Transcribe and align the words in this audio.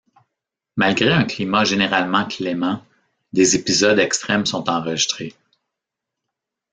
Malgré 0.77 1.11
un 1.13 1.25
climat 1.25 1.63
généralement 1.63 2.25
clément, 2.25 2.83
des 3.33 3.55
épisodes 3.55 3.99
extrêmes 3.99 4.47
sont 4.47 4.67
enregistrés. 4.67 5.35